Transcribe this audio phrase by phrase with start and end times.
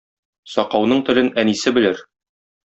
[0.53, 2.03] Сакауның телен әнисе белер.